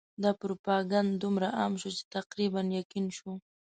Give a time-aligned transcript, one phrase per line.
[0.23, 3.31] دا پروپاګند دومره عام شو چې تقریباً یقین شو.